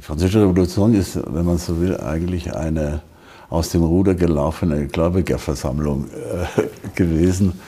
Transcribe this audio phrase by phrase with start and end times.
[0.00, 3.02] Die Französische Revolution ist, wenn man so will, eigentlich eine
[3.50, 6.62] aus dem Ruder gelaufene Gläubigerversammlung äh,
[6.94, 7.60] gewesen.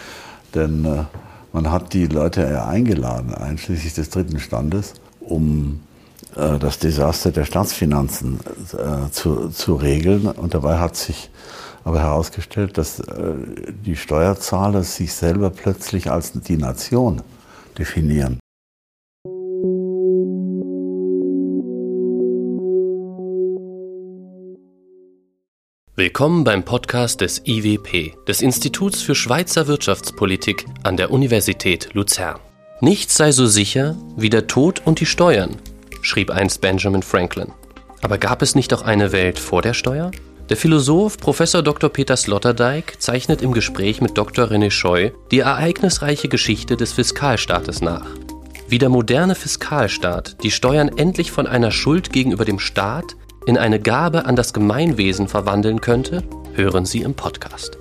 [0.54, 1.04] Denn äh,
[1.52, 5.80] man hat die Leute eingeladen, einschließlich des dritten Standes, um
[6.34, 8.40] äh, das Desaster der Staatsfinanzen
[8.72, 10.26] äh, zu, zu regeln.
[10.26, 11.28] Und dabei hat sich
[11.84, 13.34] aber herausgestellt, dass äh,
[13.84, 17.20] die Steuerzahler sich selber plötzlich als die Nation
[17.76, 18.41] definieren.
[25.94, 32.40] Willkommen beim Podcast des IWP, des Instituts für Schweizer Wirtschaftspolitik an der Universität Luzern.
[32.80, 35.58] Nichts sei so sicher wie der Tod und die Steuern,
[36.00, 37.52] schrieb einst Benjamin Franklin.
[38.00, 40.12] Aber gab es nicht auch eine Welt vor der Steuer?
[40.48, 41.42] Der Philosoph Prof.
[41.62, 41.90] Dr.
[41.90, 44.46] Peter Sloterdijk zeichnet im Gespräch mit Dr.
[44.46, 48.06] René Scheu die ereignisreiche Geschichte des Fiskalstaates nach.
[48.66, 53.14] Wie der moderne Fiskalstaat die Steuern endlich von einer Schuld gegenüber dem Staat
[53.46, 56.22] in eine Gabe an das Gemeinwesen verwandeln könnte,
[56.54, 57.76] hören Sie im Podcast.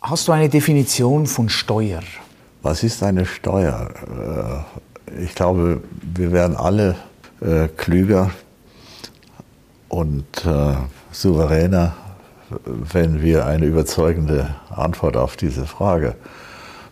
[0.00, 2.00] Hast du eine Definition von Steuer?
[2.62, 3.90] Was ist eine Steuer?
[5.08, 5.82] Äh, ich glaube,
[6.14, 6.96] wir werden alle
[7.40, 8.30] äh, klüger
[9.88, 10.74] und äh,
[11.12, 11.94] souveräner,
[12.64, 16.14] wenn wir eine überzeugende Antwort auf diese Frage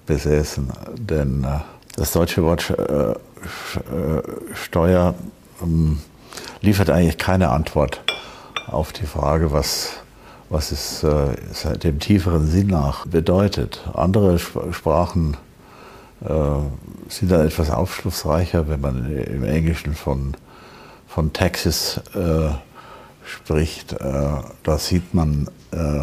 [0.07, 0.71] besäßen.
[0.99, 1.47] Denn
[1.97, 3.15] das deutsche Wort äh,
[4.55, 5.15] Steuer
[5.63, 5.99] ähm,
[6.61, 8.03] liefert eigentlich keine Antwort
[8.67, 9.95] auf die Frage, was,
[10.49, 13.83] was es äh, dem tieferen Sinn nach bedeutet.
[13.95, 15.37] Andere Sprachen
[16.23, 16.29] äh,
[17.09, 20.37] sind dann etwas aufschlussreicher, wenn man im Englischen von,
[21.07, 22.49] von Taxes äh,
[23.25, 23.93] spricht.
[23.93, 24.29] Äh,
[24.63, 26.01] da sieht man äh,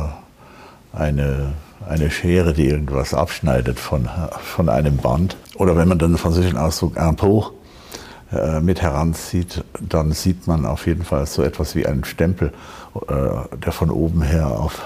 [0.93, 1.53] eine
[1.87, 4.09] eine Schere, die irgendwas abschneidet von,
[4.43, 5.35] von einem Band.
[5.61, 7.51] Oder wenn man den französischen Ausdruck impôt
[8.31, 12.51] äh, mit heranzieht, dann sieht man auf jeden Fall so etwas wie einen Stempel,
[12.95, 14.81] äh, der von oben her auf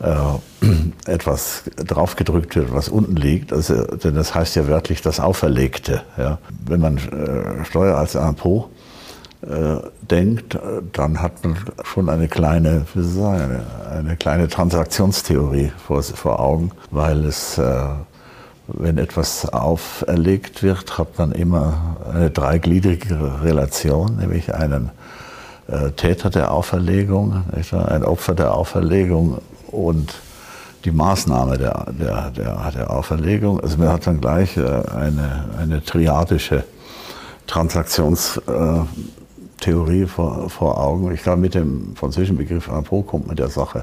[0.00, 0.64] äh,
[1.10, 3.52] etwas draufgedrückt wird, was unten liegt.
[3.52, 6.02] Also, denn das heißt ja wörtlich das Auferlegte.
[6.16, 6.38] Ja.
[6.64, 7.00] Wenn man
[7.64, 8.66] Steuer als Impôt
[10.00, 10.58] denkt,
[10.92, 17.60] dann hat man schon eine kleine, eine, eine kleine Transaktionstheorie vor, vor Augen, weil es,
[18.68, 24.90] wenn etwas auferlegt wird, hat man immer eine dreigliedrige Relation, nämlich einen
[25.68, 30.14] äh, Täter der Auferlegung, ein Opfer der Auferlegung und
[30.84, 33.58] die Maßnahme der, der, der, der Auferlegung.
[33.60, 36.62] Also man hat dann gleich eine, eine triadische
[37.48, 38.40] Transaktions
[39.60, 41.12] Theorie vor, vor Augen.
[41.12, 43.82] Ich glaube, mit dem französischen Begriff Impôt kommt man der Sache äh,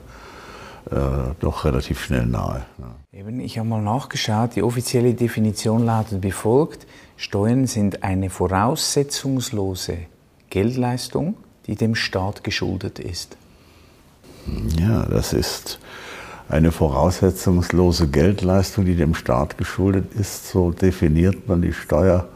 [1.40, 2.63] doch relativ schnell nahe.
[3.12, 6.85] Eben, ich habe mal nachgeschaut, die offizielle Definition lautet wie folgt.
[7.18, 9.97] Steuern sind eine voraussetzungslose
[10.50, 11.35] Geldleistung,
[11.66, 13.38] die dem Staat geschuldet ist.
[14.79, 15.79] Ja, das ist
[16.50, 20.50] eine voraussetzungslose Geldleistung, die dem Staat geschuldet ist.
[20.50, 22.28] So definiert man die Steuer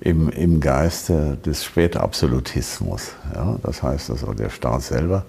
[0.00, 3.12] im, im Geiste des Spätabsolutismus.
[3.34, 3.56] Ja?
[3.62, 5.24] Das heißt also, der Staat selber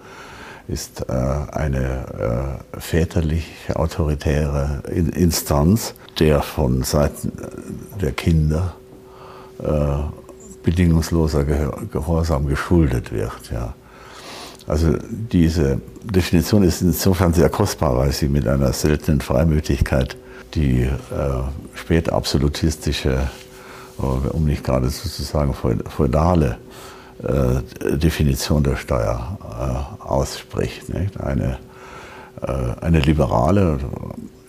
[0.67, 1.13] ist äh,
[1.51, 7.31] eine äh, väterlich-autoritäre Instanz, der von Seiten
[8.01, 8.73] der Kinder
[9.59, 9.95] äh,
[10.63, 13.51] bedingungsloser Gehorsam geschuldet wird.
[14.65, 20.15] Also diese Definition ist insofern sehr kostbar, weil sie mit einer seltenen Freimütigkeit
[20.53, 20.89] die äh,
[21.73, 23.29] spätabsolutistische
[23.97, 26.72] um nicht gerade sozusagen feudale äh,
[27.23, 30.93] Definition der Steuer äh, ausspricht.
[30.93, 31.19] Nicht?
[31.19, 31.57] Eine,
[32.41, 32.51] äh,
[32.81, 33.79] eine liberale,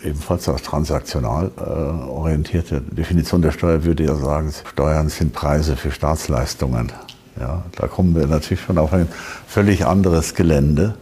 [0.03, 5.91] ebenfalls auch transaktional äh, orientierte Definition der Steuer würde ja sagen, Steuern sind Preise für
[5.91, 6.93] Staatsleistungen.
[7.39, 9.09] Ja, da kommen wir natürlich schon auf ein
[9.47, 10.95] völlig anderes Gelände.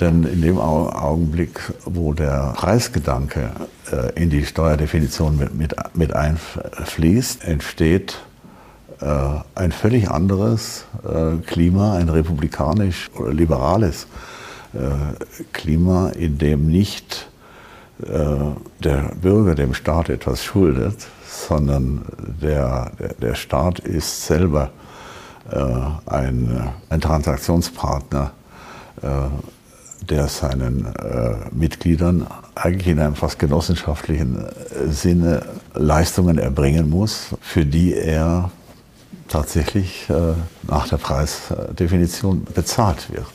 [0.00, 3.50] Denn in dem Augenblick, wo der Preisgedanke
[3.90, 8.35] äh, in die Steuerdefinition mit, mit, mit einfließt, entsteht äh,
[9.00, 14.06] ein völlig anderes äh, Klima, ein republikanisch oder liberales
[15.52, 17.28] Klima, in dem nicht
[17.98, 22.02] der Bürger dem Staat etwas schuldet, sondern
[22.42, 24.70] der, der, der Staat ist selber
[26.04, 28.32] ein, ein Transaktionspartner
[30.08, 35.42] der seinen äh, Mitgliedern eigentlich in einem fast genossenschaftlichen äh, Sinne
[35.74, 38.50] Leistungen erbringen muss, für die er
[39.28, 40.34] tatsächlich äh,
[40.68, 43.26] nach der Preisdefinition bezahlt wird.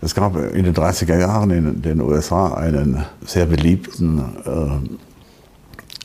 [0.00, 4.90] Es gab in den 30er Jahren in den USA einen sehr beliebten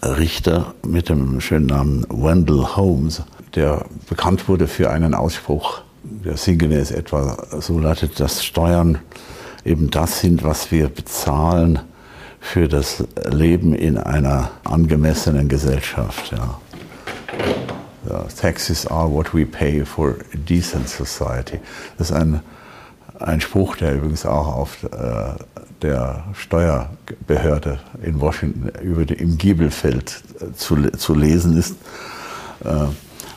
[0.01, 3.23] äh, Richter mit dem schönen Namen Wendell Holmes,
[3.55, 8.99] der bekannt wurde für einen Ausspruch, der sinngemäß etwa so lautet, dass Steuern
[9.63, 11.79] eben das sind, was wir bezahlen
[12.39, 16.31] für das Leben in einer angemessenen Gesellschaft.
[16.31, 16.59] Ja.
[18.07, 21.59] Uh, taxes are what we pay for a decent society.
[21.97, 22.41] Das ist ein,
[23.19, 25.33] ein Spruch, der übrigens auch auf äh,
[25.81, 31.75] der Steuerbehörde in Washington über die, im Giebelfeld äh, zu, zu lesen ist.
[32.63, 32.85] Äh,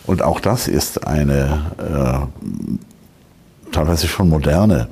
[0.07, 4.89] und auch das ist eine äh, teilweise schon moderne,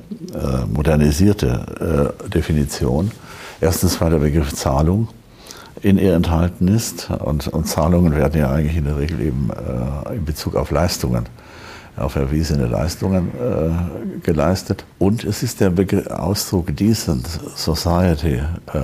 [0.71, 3.11] modernisierte Definition.
[3.59, 5.07] Erstens, weil der Begriff Zahlung
[5.81, 7.09] in ihr enthalten ist.
[7.09, 11.25] Und, und Zahlungen werden ja eigentlich in der Regel eben äh, in Bezug auf Leistungen,
[11.95, 14.85] auf erwiesene Leistungen äh, geleistet.
[14.99, 18.41] Und es ist der Begriff, Ausdruck Decent Society
[18.73, 18.79] äh,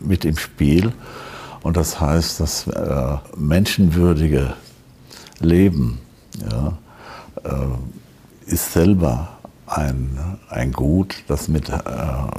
[0.00, 0.92] mit im Spiel.
[1.62, 4.54] Und das heißt, dass äh, menschenwürdige
[5.40, 6.00] Leben
[6.50, 6.78] ja,
[7.44, 9.28] äh, ist selber
[9.66, 10.18] ein,
[10.50, 11.78] ein Gut, das mit, äh,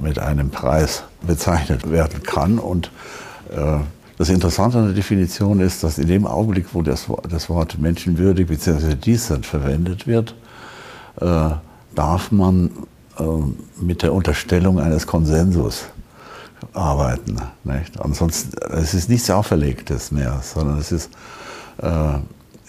[0.02, 2.60] mit einem Preis bezeichnet werden kann.
[2.60, 2.92] Und
[4.18, 8.48] das Interessante an der Definition ist, dass in dem Augenblick, wo das, das Wort menschenwürdig
[8.48, 8.96] bzw.
[8.96, 10.36] decent verwendet wird,
[11.20, 11.50] äh,
[11.96, 12.70] darf man
[13.20, 13.24] äh,
[13.82, 15.86] mit der Unterstellung eines Konsensus
[16.74, 17.38] arbeiten.
[17.64, 18.00] Nicht?
[18.00, 21.10] Ansonsten, es ist nichts Auferlegtes mehr, sondern es ist
[21.82, 22.20] äh,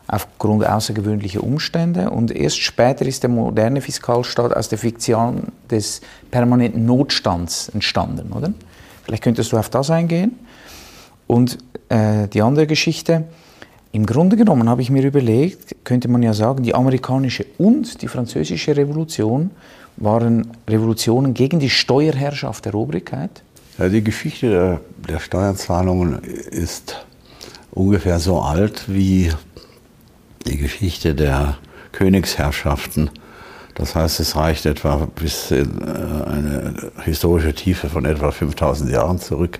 [0.07, 6.01] aufgrund außergewöhnlicher Umstände und erst später ist der moderne Fiskalstaat aus der Fiktion des
[6.31, 8.53] permanenten Notstands entstanden, oder?
[9.03, 10.39] Vielleicht könntest du auf das eingehen.
[11.27, 11.57] Und
[11.89, 13.25] äh, die andere Geschichte,
[13.91, 18.07] im Grunde genommen habe ich mir überlegt, könnte man ja sagen, die amerikanische und die
[18.07, 19.51] französische Revolution
[19.97, 23.43] waren Revolutionen gegen die Steuerherrschaft der Obrigkeit?
[23.77, 27.05] Ja, die Geschichte der, der Steuerzahlungen ist
[27.71, 29.31] ungefähr so alt wie
[30.45, 31.57] die Geschichte der
[31.91, 33.09] Königsherrschaften.
[33.73, 39.19] Das heißt, es reicht etwa bis in äh, eine historische Tiefe von etwa 5000 Jahren
[39.19, 39.57] zurück.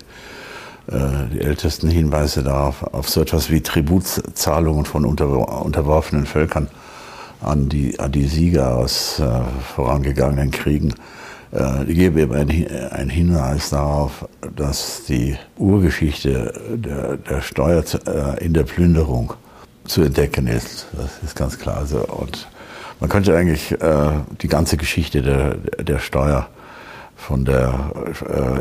[0.88, 6.68] Äh, die ältesten Hinweise darauf, auf so etwas wie Tributzahlungen von unterworfenen Völkern
[7.40, 9.40] an die, an die Sieger aus äh,
[9.74, 10.94] vorangegangenen Kriegen.
[11.52, 18.54] Äh, die geben eben einen Hinweis darauf, dass die Urgeschichte der, der Steuer äh, in
[18.54, 19.34] der Plünderung
[19.84, 20.86] zu entdecken ist.
[20.92, 21.78] Das ist ganz klar.
[21.78, 22.48] Also, und
[23.00, 26.48] man könnte eigentlich äh, die ganze Geschichte der, der Steuer
[27.16, 27.92] von der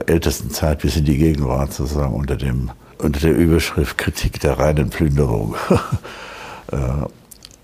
[0.08, 4.58] äh, ältesten Zeit bis in die Gegenwart sozusagen unter dem unter der Überschrift Kritik der
[4.58, 5.55] reinen Plünderung
[6.72, 6.77] äh,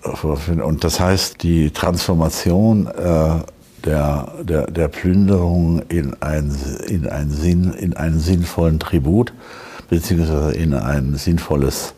[0.04, 3.40] und das heißt, die Transformation äh,
[3.84, 6.54] der, der, der Plünderung in, ein,
[6.86, 9.32] in, ein Sinn, in einen sinnvollen Tribut,
[9.88, 11.94] beziehungsweise in ein sinnvolles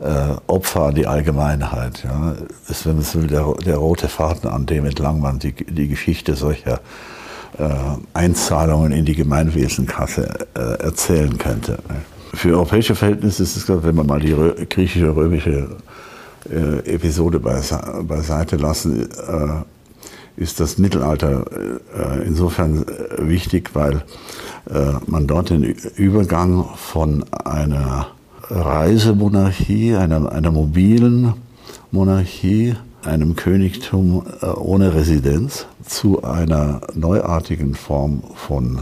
[0.00, 2.04] äh, Opfer an die Allgemeinheit.
[2.04, 2.34] Ja,
[2.68, 5.88] ist, wenn man so will, der, der rote Faden, an dem entlang man die, die
[5.88, 6.80] Geschichte solcher
[7.58, 7.68] äh,
[8.12, 11.78] Einzahlungen in die Gemeinwesenkasse äh, erzählen könnte.
[12.34, 14.34] Für europäische Verhältnisse ist es, wenn man mal die
[14.68, 15.76] griechische, römische
[16.50, 21.44] äh, Episode beiseite lassen, äh, ist das Mittelalter
[21.96, 22.84] äh, insofern
[23.18, 24.02] wichtig, weil
[25.06, 28.06] man dort den Übergang von einer
[28.48, 31.34] Reisemonarchie, einer, einer mobilen
[31.90, 32.74] Monarchie,
[33.04, 34.24] einem Königtum
[34.56, 38.78] ohne Residenz zu einer neuartigen Form von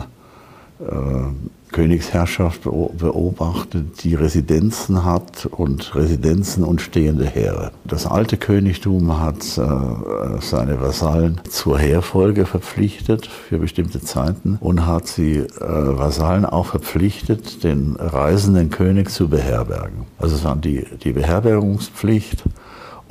[1.73, 7.73] Königsherrschaft beobachtet, die Residenzen hat und Residenzen und stehende Heere.
[7.85, 15.09] Das alte Königtum hat äh, seine Vasallen zur Heerfolge verpflichtet für bestimmte Zeiten und hat
[15.09, 20.07] sie äh, Vasallen auch verpflichtet, den reisenden König zu beherbergen.
[20.19, 22.45] Also es waren die, die Beherbergungspflicht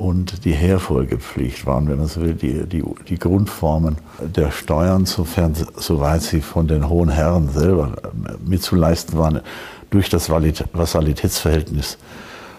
[0.02, 5.54] und die Heerfolgepflicht waren, wenn man so will, die, die, die Grundformen der Steuern, sofern,
[5.76, 9.42] soweit sie von den hohen Herren selber äh, mitzuleisten waren,
[9.90, 11.98] durch das Vassalitätsverhältnis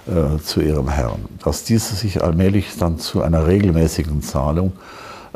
[0.08, 1.26] äh, zu ihrem Herrn.
[1.44, 4.72] Dass diese sich allmählich dann zu einer regelmäßigen Zahlung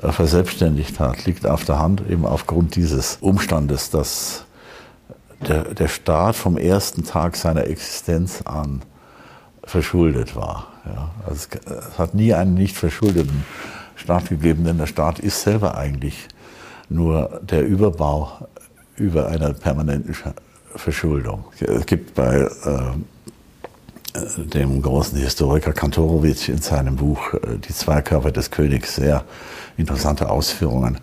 [0.01, 4.45] äh, verselbstständigt hat, liegt auf der Hand eben aufgrund dieses Umstandes, dass
[5.45, 8.81] der, der Staat vom ersten Tag seiner Existenz an
[9.67, 10.67] verschuldet war.
[10.85, 13.45] Ja, also es hat nie einen nicht verschuldeten
[13.95, 16.27] Staat gegeben, denn der Staat ist selber eigentlich
[16.89, 18.47] nur der Überbau
[18.95, 20.15] über einer permanenten
[20.75, 21.45] Verschuldung.
[21.59, 22.91] Es gibt bei äh,
[24.37, 29.23] dem großen Historiker Kantorowitsch in seinem Buch äh, Die zwei Körper des Königs sehr
[29.75, 30.99] interessante Ausführungen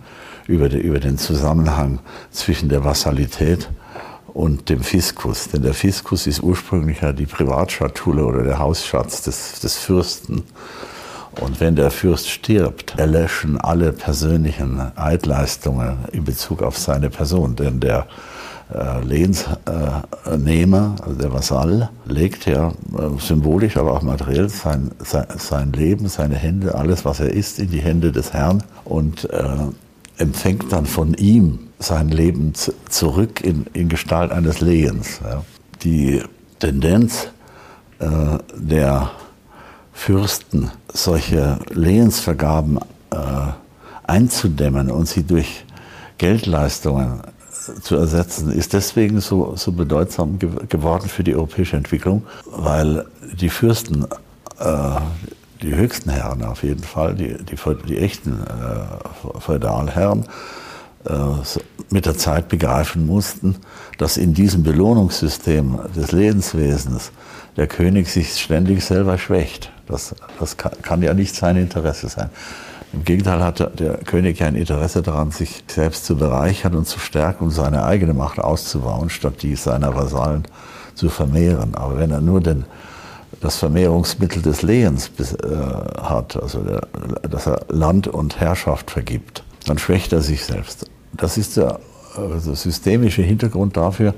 [0.47, 3.69] über, die, über den Zusammenhang zwischen der Vassalität
[4.35, 5.49] und dem Fiskus.
[5.49, 10.43] Denn der Fiskus ist ursprünglich ja die Privatschatulle oder der Hausschatz des, des Fürsten.
[11.41, 17.57] Und wenn der Fürst stirbt, erlöschen alle persönlichen Eidleistungen in Bezug auf seine Person.
[17.57, 18.07] Denn der
[18.73, 25.73] äh, Lehnsnehmer, also der Vasall, legt ja äh, symbolisch, aber auch materiell sein, sein, sein,
[25.73, 29.45] Leben, seine Hände, alles, was er ist, in die Hände des Herrn und äh,
[30.19, 32.53] empfängt dann von ihm sein Leben
[32.89, 35.21] zurück in, in Gestalt eines Lehens.
[35.23, 35.45] Ja.
[35.83, 36.23] Die
[36.59, 37.29] Tendenz
[37.99, 39.11] äh, der
[39.93, 42.79] Fürsten, solche Lehensvergaben
[43.11, 43.17] äh,
[44.05, 45.65] einzudämmen und sie durch
[46.19, 47.21] Geldleistungen
[47.83, 53.07] zu ersetzen, ist deswegen so, so bedeutsam ge geworden für die europäische Entwicklung, weil
[53.41, 54.05] die Fürsten,
[54.59, 55.01] äh,
[55.63, 57.57] die höchsten Herren auf jeden Fall, die, die,
[57.89, 60.29] die echten äh, Feudalherren, äh,
[61.91, 63.57] mit der Zeit begreifen mussten,
[63.99, 67.13] dass in diesem Belohnungssystem des Lebenswesens
[67.57, 69.71] der König sich ständig selber schwächt.
[69.87, 72.31] Das, das kann, kann ja nicht sein Interesse sein.
[72.93, 77.01] Im Gegenteil hat der König ja ein Interesse daran, sich selbst zu bereichern und zu
[77.01, 80.45] stärken und seine eigene Macht auszubauen, statt die seiner Vasallen
[80.95, 81.75] zu vermehren.
[81.75, 82.65] Aber wenn er nur den,
[83.41, 85.57] das Vermehrungsmittel des Lehens äh,
[86.03, 86.87] hat, also der,
[87.29, 90.89] dass er Land und Herrschaft vergibt, dann schwächt er sich selbst.
[91.17, 91.81] Das ist der
[92.17, 94.15] also systemische Hintergrund dafür,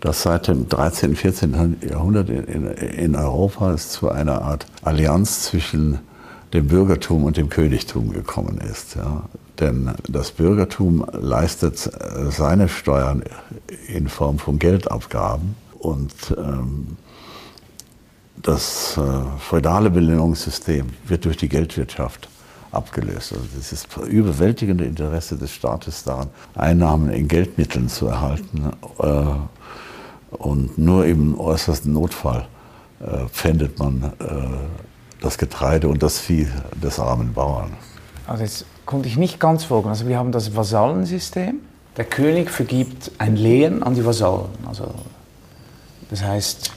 [0.00, 1.76] dass seit dem 13., 14.
[1.88, 5.98] Jahrhundert in, in Europa es zu einer Art Allianz zwischen
[6.52, 8.96] dem Bürgertum und dem Königtum gekommen ist.
[8.96, 9.24] Ja.
[9.60, 11.90] Denn das Bürgertum leistet
[12.30, 13.22] seine Steuern
[13.88, 16.96] in Form von Geldabgaben und ähm,
[18.42, 19.00] das äh,
[19.38, 22.28] feudale Belohnungssystem wird durch die Geldwirtschaft
[22.72, 23.32] abgelöst.
[23.32, 28.72] Also das ist das überwältigende Interesse des Staates daran, Einnahmen in Geldmitteln zu erhalten.
[28.98, 29.24] Äh,
[30.38, 32.46] und nur im äußersten Notfall
[33.00, 34.26] äh, pfändet man äh,
[35.20, 36.48] das Getreide und das Vieh
[36.82, 37.72] des armen Bauern.
[38.26, 39.88] Also jetzt konnte ich nicht ganz folgen.
[39.88, 41.60] Also wir haben das Vasallensystem.
[41.96, 44.48] Der König vergibt ein Lehen an die Vasallen.
[44.66, 44.94] Also
[46.08, 46.72] das heißt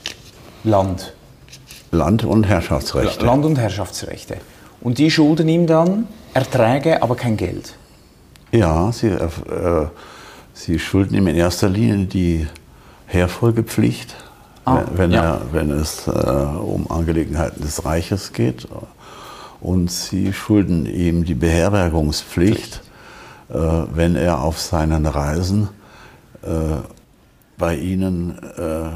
[0.63, 1.13] Land.
[1.91, 3.25] Land und Herrschaftsrechte.
[3.25, 4.37] Land und Herrschaftsrechte.
[4.85, 7.75] Und die schulden ihm dann Erträge, aber kein Geld.
[8.51, 9.87] Ja, sie, äh,
[10.53, 12.45] sie schulden ihm in erster Linie die
[13.07, 14.15] Herfolgepflicht,
[14.65, 15.23] ah, wenn, ja.
[15.23, 18.67] er, wenn es äh, um Angelegenheiten des Reiches geht.
[19.59, 22.83] Und sie schulden ihm die Beherbergungspflicht,
[23.49, 25.69] äh, wenn er auf seinen Reisen
[26.43, 26.77] äh,
[27.57, 28.91] bei ihnen äh,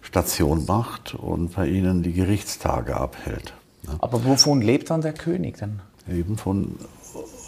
[0.00, 3.52] Station macht und bei ihnen die Gerichtstage abhält.
[3.98, 5.80] Aber wovon lebt dann der König dann?
[6.08, 6.76] Eben von,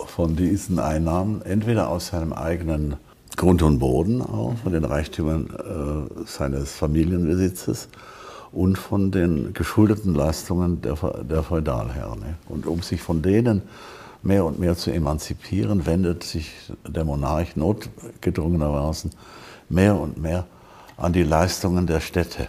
[0.06, 2.96] von diesen Einnahmen, entweder aus seinem eigenen
[3.36, 7.88] Grund und Boden auch, von den Reichtümern äh, seines Familienbesitzes
[8.52, 10.94] und von den geschuldeten Leistungen der,
[11.28, 12.22] der Feudalherren.
[12.48, 13.62] Und um sich von denen
[14.22, 16.52] mehr und mehr zu emanzipieren, wendet sich
[16.86, 19.10] der Monarch notgedrungenermaßen
[19.68, 20.46] mehr und mehr
[20.96, 22.46] an die Leistungen der Städte.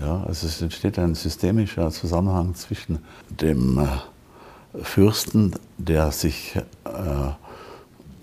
[0.00, 2.98] Ja, also es entsteht ein systemischer Zusammenhang zwischen
[3.28, 6.90] dem äh, Fürsten, der sich äh,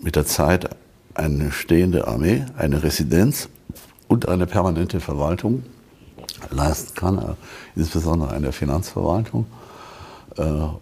[0.01, 0.75] mit der Zeit
[1.13, 3.47] eine stehende Armee, eine Residenz
[4.09, 5.63] und eine permanente Verwaltung
[6.49, 7.35] leisten kann, äh,
[7.75, 9.45] insbesondere eine Finanzverwaltung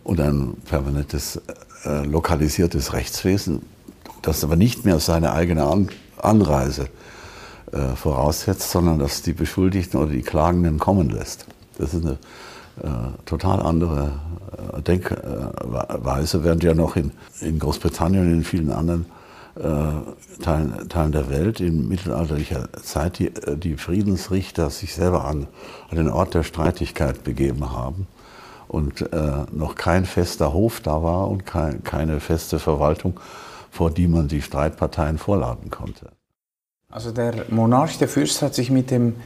[0.04, 1.42] und ein permanentes
[1.84, 3.64] lokalisiertes Rechtswesen,
[4.22, 5.90] das aber nicht mehr seine eigene An
[6.22, 6.88] Anreise
[7.72, 11.46] äh, voraussetzt, sondern dass die Beschuldigten oder die Klagenden kommen lässt.
[11.78, 12.18] Das ist eine
[12.84, 14.12] äh, total andere
[14.76, 17.12] äh, Denkweise, während ja noch in,
[17.42, 19.06] in Großbritannien und in vielen anderen
[19.56, 25.48] äh, Teilen, Teilen der Welt in mittelalterlicher Zeit die, äh, die Friedensrichter sich selber an,
[25.90, 28.08] an den Ort der Streitigkeit begeben haben
[28.68, 33.20] und äh, noch kein fester Hof da war und kein, keine feste Verwaltung,
[33.72, 36.10] vor die man die Streitparteien vorladen konnte.
[36.92, 39.18] Also der Monarch, der Fürst, hat sich mit dem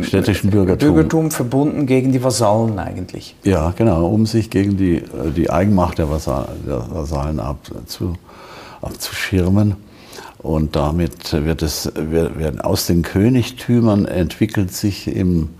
[0.00, 0.88] städtischen Bürgertum.
[0.88, 3.36] Bürgertum verbunden gegen die Vasallen eigentlich.
[3.44, 8.14] Ja, genau, um sich gegen die, äh, die Eigenmacht der, Vasal, der Vasallen abzu,
[8.80, 9.76] abzuschirmen.
[10.38, 15.50] Und damit wird es, werden aus den Königtümern entwickelt sich im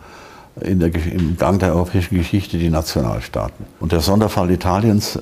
[0.61, 3.65] in der, im Gang der europäischen Geschichte die Nationalstaaten.
[3.81, 5.21] Und der Sonderfall Italiens äh,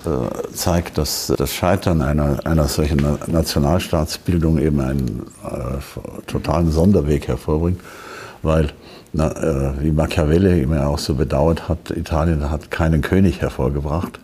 [0.52, 7.80] zeigt, dass das Scheitern einer, einer solchen Nationalstaatsbildung eben einen äh, totalen Sonderweg hervorbringt,
[8.42, 8.70] weil,
[9.12, 14.18] na, äh, wie Machiavelli immer auch so bedauert hat, Italien hat keinen König hervorgebracht,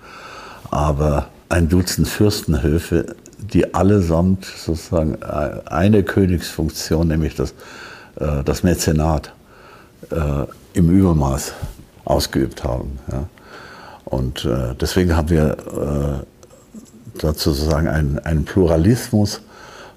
[0.70, 7.52] aber ein Dutzend Fürstenhöfe, die allesamt sozusagen äh, eine Königsfunktion, nämlich das,
[8.16, 9.32] äh, das Mäzenat,
[10.10, 10.46] äh,
[10.76, 11.54] im Übermaß
[12.04, 12.98] ausgeübt haben.
[13.10, 13.24] Ja.
[14.04, 19.40] Und äh, deswegen haben wir äh, dazu sozusagen einen, einen Pluralismus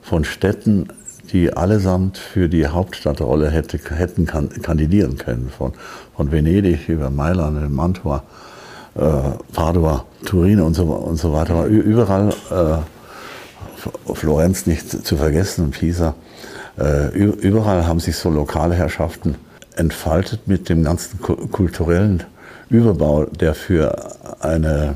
[0.02, 0.88] von Städten,
[1.32, 5.52] die allesamt für die Hauptstadtrolle hätte, hätten kandidieren können.
[5.56, 5.74] Von,
[6.16, 8.24] von Venedig über Mailand, Mantua,
[8.96, 9.02] äh,
[9.54, 11.66] Padua, Turin und so, und so weiter.
[11.66, 12.78] Überall, äh,
[14.14, 16.16] Florenz nicht zu vergessen und Pisa,
[16.80, 19.36] äh, überall haben sich so lokale Herrschaften
[19.80, 22.24] entfaltet mit dem ganzen kulturellen
[22.70, 23.96] Überbau, der für
[24.42, 24.96] eine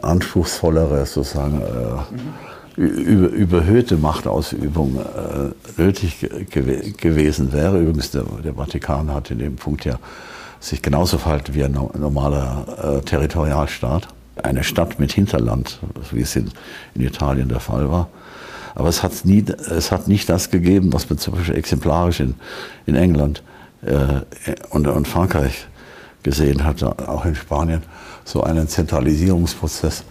[0.00, 6.20] anspruchsvollere, sozusagen äh, über, überhöhte Machtausübung äh, nötig
[6.50, 7.80] gew gewesen wäre.
[7.80, 9.98] Übrigens, der, der, Vatikan hat in dem Punkt ja
[10.60, 14.08] sich genauso verhalten wie ein normaler äh, Territorialstaat.
[14.42, 16.50] Eine Stadt mit Hinterland, wie es in,
[16.94, 18.08] in Italien der Fall war.
[18.74, 22.34] Aber es hat, nie, es hat nicht das gegeben, was man zum Beispiel exemplarisch in,
[22.86, 23.42] in England
[24.70, 25.66] und, und Frankreich
[26.22, 27.82] gesehen hat, auch in Spanien,
[28.24, 30.04] so einen Zentralisierungsprozess,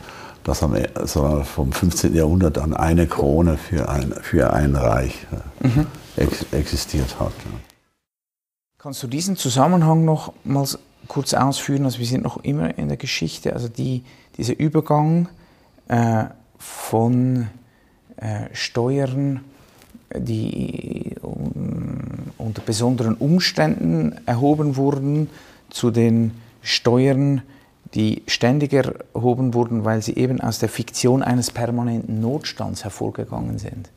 [0.43, 2.13] dass am, so vom 15.
[2.15, 5.27] Jahrhundert an eine Krone für ein, für ein Reich
[5.63, 5.87] äh, mhm.
[6.15, 7.33] ex, existiert hat.
[8.77, 10.67] Kannst du diesen Zusammenhang noch mal
[11.07, 11.85] kurz ausführen?
[11.85, 14.03] Also wir sind noch immer in der Geschichte, also die,
[14.37, 15.29] dieser Übergang
[15.87, 16.25] äh,
[16.57, 17.47] von
[18.17, 19.41] äh, Steuern
[20.17, 21.15] die
[22.37, 25.29] unter besonderen Umständen erhoben wurden,
[25.69, 27.41] zu den Steuern,
[27.93, 33.89] die ständig erhoben wurden, weil sie eben aus der Fiktion eines permanenten Notstands hervorgegangen sind.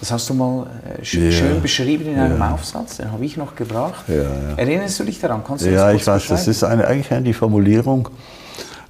[0.00, 0.66] Das hast du mal
[1.00, 2.54] äh, sch ja, schön beschrieben in einem ja.
[2.54, 4.04] Aufsatz, den habe ich noch gebracht.
[4.08, 5.42] Ja, Erinnerst du dich daran?
[5.44, 8.08] Kannst du ja, ich weiß, das ist eine, eigentlich die Formulierung,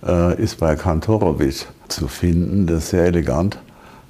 [0.07, 3.59] äh, ist bei Kantorowitsch zu finden, das ist sehr elegant.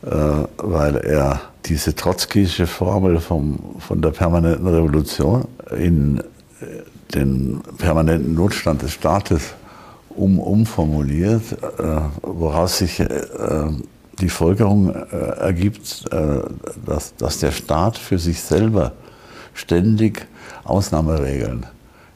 [0.03, 0.11] Äh,
[0.59, 6.23] weil er diese trotzkische Formel vom, von der permanenten Revolution in äh,
[7.15, 9.55] den permanenten Notstand des Staates
[10.11, 13.03] um, umformuliert, äh, woraus sich
[14.21, 16.07] die Folgerung ergibt,
[16.85, 18.93] dass, dass der Staat für sich selber
[19.55, 20.27] ständig
[20.65, 21.67] Ausnahmeregeln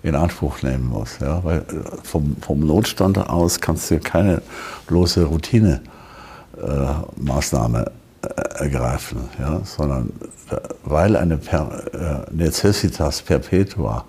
[0.02, 1.20] in Anspruch nehmen muss.
[1.20, 1.44] Ja?
[1.44, 1.64] Weil
[2.02, 4.42] vom, vom Notstand aus kannst du keine
[4.88, 5.80] bloße Routine
[7.16, 7.90] Maßnahme
[8.22, 10.12] äh, ergreifen, ja, sondern
[10.50, 14.04] äh, weil eine per, Necessitas perpetua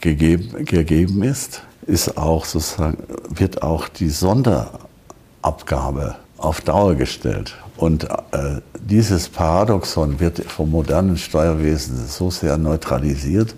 [0.00, 7.56] gegeben, gegeben ist, ist auch sozusagen, wird auch die Sonderabgabe auf Dauer gestellt.
[7.76, 13.56] Und äh, dieses Paradoxon wird vom modernen Steuerwesen so sehr neutralisiert,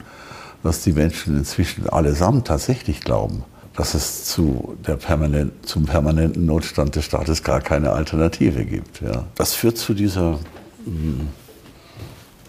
[0.62, 3.42] dass die Menschen inzwischen allesamt tatsächlich glauben,
[3.74, 9.00] dass es zu der permanent, zum permanenten Notstand des Staates gar keine Alternative gibt.
[9.00, 9.24] Ja.
[9.34, 10.38] Das führt zu dieser mh,
[10.86, 11.28] hm,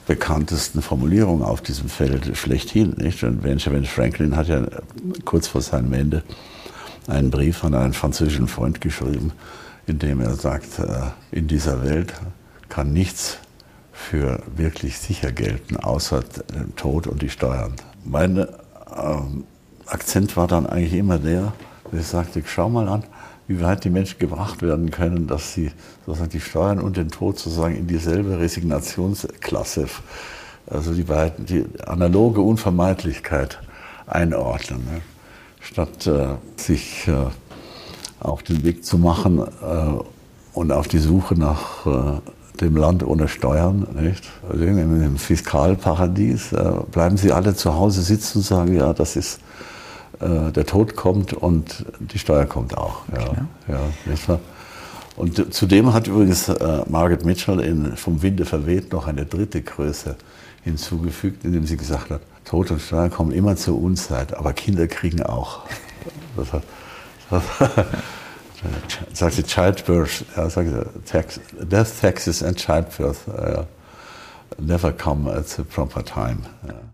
[0.05, 2.95] bekanntesten Formulierung auf diesem Feld schlechthin.
[2.97, 3.23] Nicht?
[3.23, 4.63] Und Benjamin Franklin hat ja
[5.23, 6.23] kurz vor seinem Ende
[7.07, 9.31] einen Brief an einen französischen Freund geschrieben,
[9.87, 12.13] in dem er sagt, äh, in dieser Welt
[12.69, 13.37] kann nichts
[13.91, 17.73] für wirklich sicher gelten, außer dem Tod und die Steuern.
[18.03, 18.49] Meine
[18.97, 19.45] ähm,
[19.93, 21.53] Akzent war dann eigentlich immer der,
[21.91, 23.03] dass ich sagte, schau mal an,
[23.47, 25.71] wie weit die Menschen gebracht werden können, dass sie
[26.05, 29.87] sozusagen die Steuern und den Tod sozusagen in dieselbe Resignationsklasse,
[30.67, 33.59] also die beiden, die analoge Unvermeidlichkeit
[34.07, 34.83] einordnen.
[34.85, 35.01] Ne?
[35.59, 37.13] Statt äh, sich äh,
[38.19, 42.21] auf den Weg zu machen äh, und auf die Suche nach, äh,
[42.61, 44.23] dem Land ohne Steuern, nicht?
[44.49, 49.15] Also in einem Fiskalparadies äh, bleiben sie alle zu Hause sitzen und sagen, ja, das
[49.15, 49.39] ist,
[50.23, 53.03] äh, der Tod kommt und die Steuer kommt auch.
[53.11, 54.39] Ja, ja, nicht wahr?
[55.15, 60.15] Und zudem hat übrigens äh, Margaret Mitchell in Vom Winde verweht noch eine dritte Größe
[60.63, 65.21] hinzugefügt, indem sie gesagt hat, Tod und Steuer kommen immer zur Unzeit, aber Kinder kriegen
[65.21, 65.61] auch.
[66.35, 66.47] Das,
[67.29, 67.43] das,
[69.13, 73.63] sagte Childbirth, ja, sagte tax, Death taxes and childbirth uh,
[74.57, 76.39] never come at the proper time.
[76.67, 76.92] Ja.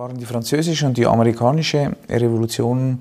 [0.00, 3.00] Waren die französische und die amerikanische Revolution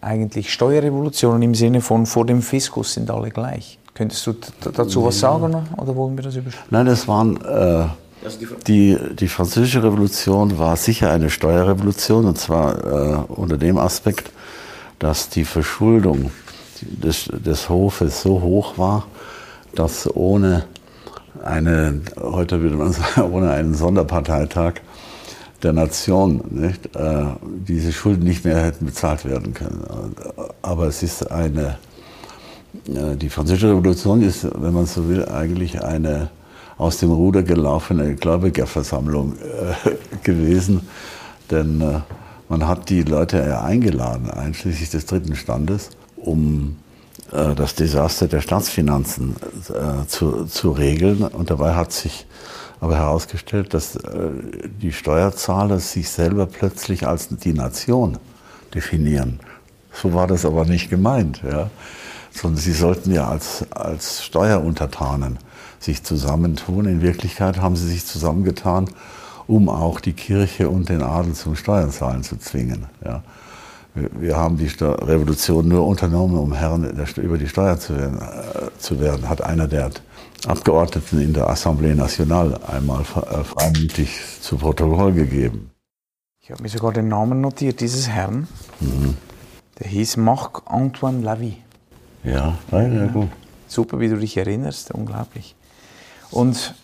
[0.00, 3.80] eigentlich Steuerrevolutionen im Sinne von vor dem Fiskus sind alle gleich?
[3.94, 4.36] Könntest du
[4.72, 6.68] dazu was sagen oder wollen wir das überspringen?
[6.70, 7.86] Nein, das waren äh,
[8.68, 14.30] die, die französische Revolution war sicher eine Steuerrevolution und zwar äh, unter dem Aspekt,
[15.00, 16.30] dass die Verschuldung
[16.80, 19.08] des, des Hofes so hoch war,
[19.74, 20.64] dass ohne
[21.42, 24.74] eine, heute würde man sagen, ohne einen Sonderparteitag
[25.62, 29.84] der Nation nicht, äh, diese Schulden nicht mehr hätten bezahlt werden können.
[30.62, 31.78] Aber es ist eine,
[32.88, 36.30] äh, die Französische Revolution ist, wenn man so will, eigentlich eine
[36.78, 39.90] aus dem Ruder gelaufene Gläubigerversammlung äh,
[40.22, 40.82] gewesen.
[41.50, 42.02] Denn
[42.48, 46.74] man hat die Leute eingeladen, einschließlich des dritten Standes, um
[47.30, 49.36] das Desaster der Staatsfinanzen
[50.08, 51.22] zu, zu regeln.
[51.22, 52.26] Und dabei hat sich
[52.80, 54.30] aber herausgestellt, dass äh,
[54.80, 58.18] die Steuerzahler sich selber plötzlich als die Nation
[58.74, 59.40] definieren.
[59.92, 61.70] So war das aber nicht gemeint, ja.
[62.30, 65.38] sondern sie sollten ja als, als Steueruntertanen
[65.78, 66.86] sich zusammentun.
[66.86, 68.90] In Wirklichkeit haben sie sich zusammengetan,
[69.46, 72.86] um auch die Kirche und den Adel zum Steuerzahlen zu zwingen.
[73.04, 73.22] Ja.
[73.94, 76.84] Wir haben die Revolution nur unternommen, um Herren
[77.16, 79.90] über die Steuer zu werden, äh, zu werden hat einer der
[80.46, 85.70] Abgeordneten in der Assemblée Nationale einmal äh, freimütig zu Protokoll gegeben.
[86.40, 88.46] Ich habe mir sogar den Namen notiert, dieses Herrn.
[88.80, 89.16] Mhm.
[89.80, 91.56] Der hieß Marc-Antoine Lavie.
[92.22, 93.28] Ja, ja, ja, gut.
[93.66, 95.56] Super, wie du dich erinnerst, unglaublich.
[96.30, 96.74] Und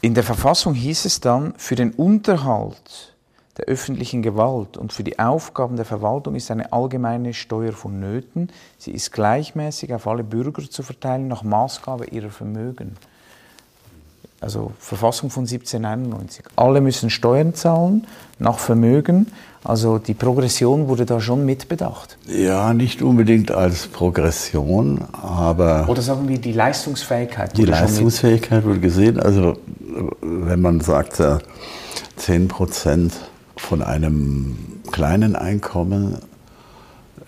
[0.00, 3.15] in der Verfassung hieß es dann, für den Unterhalt
[3.58, 8.50] der öffentlichen Gewalt und für die Aufgaben der Verwaltung ist eine allgemeine Steuer vonnöten.
[8.78, 12.96] Sie ist gleichmäßig auf alle Bürger zu verteilen nach Maßgabe ihrer Vermögen.
[14.40, 16.44] Also Verfassung von 1791.
[16.56, 18.06] Alle müssen Steuern zahlen
[18.38, 19.28] nach Vermögen.
[19.64, 22.18] Also die Progression wurde da schon mitbedacht.
[22.26, 25.88] Ja, nicht unbedingt als Progression, aber.
[25.88, 27.56] Oder sagen wir die Leistungsfähigkeit.
[27.56, 29.18] Die Leistungsfähigkeit wurde gesehen.
[29.18, 29.56] Also
[30.20, 31.22] wenn man sagt,
[32.16, 33.14] 10 Prozent
[33.56, 34.56] von einem
[34.92, 36.18] kleinen Einkommen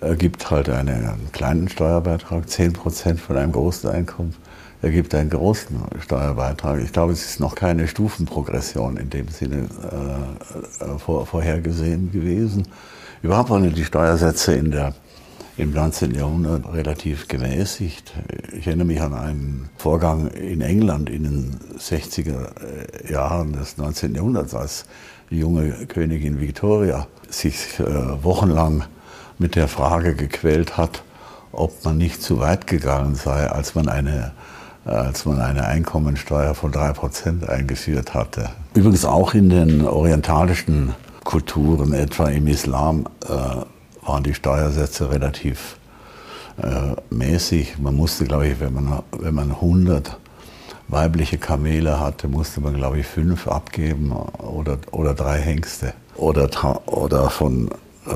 [0.01, 4.35] ergibt halt einen kleinen Steuerbeitrag, 10 Prozent von einem großen Einkommen
[4.83, 6.81] ergibt einen großen Steuerbeitrag.
[6.83, 12.69] Ich glaube, es ist noch keine Stufenprogression in dem Sinne äh, äh vor, vorhergesehen gewesen.
[13.23, 14.95] Überhaupt waren die Steuersätze in der,
[15.57, 16.15] im 19.
[16.15, 18.13] Jahrhundert relativ gemäßigt.
[18.57, 24.15] Ich erinnere mich an einen Vorgang in England in den 60er äh, Jahren des 19.
[24.15, 24.87] Jahrhunderts, als
[25.31, 27.85] die junge Königin Victoria sich äh,
[28.23, 28.85] wochenlang
[29.39, 31.03] mit der Frage gequält hat,
[31.53, 34.33] ob man nicht zu weit gegangen sei, als man eine,
[34.87, 38.51] äh, als man eine Einkommensteuer von drei Prozent eingeführt hatte.
[38.75, 45.77] Übrigens auch in den orientalischen Kulturen, etwa im Islam, äh, waren die Steuersätze relativ
[46.63, 47.79] äh, mäßig.
[47.79, 50.19] Man musste, glaube ich, wenn man, wenn man 100
[50.89, 55.93] weibliche Kamele hatte, musste man, glaube ich, fünf abgeben oder, oder drei Hengste.
[56.17, 56.49] Oder,
[56.87, 57.69] oder von,
[58.07, 58.13] äh,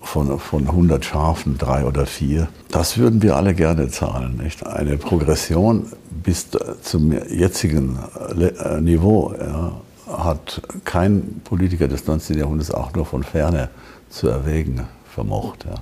[0.00, 2.48] von, von 100 Schafen drei oder vier.
[2.70, 4.38] Das würden wir alle gerne zahlen.
[4.42, 4.66] Nicht?
[4.66, 6.48] Eine Progression bis
[6.82, 7.98] zum jetzigen
[8.38, 9.72] äh, Niveau ja,
[10.06, 12.38] hat kein Politiker des 19.
[12.38, 13.68] Jahrhunderts auch nur von ferne
[14.08, 15.64] zu erwägen vermocht.
[15.64, 15.74] Ja.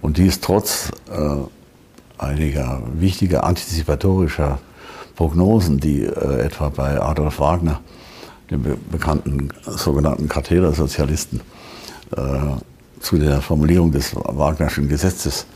[0.00, 1.36] Und dies trotz äh,
[2.18, 4.58] einiger wichtiger antizipatorischer
[5.18, 7.80] Prognosen, die äh, etwa bei Adolf Wagner,
[8.52, 11.40] dem be bekannten sogenannten Kathedersozialisten,
[12.16, 12.20] äh,
[13.00, 15.46] zu der Formulierung des Wagnerschen Gesetzes